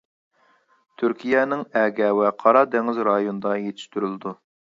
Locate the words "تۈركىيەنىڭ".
1.01-1.61